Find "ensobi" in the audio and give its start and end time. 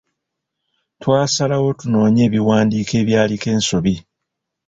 3.55-3.95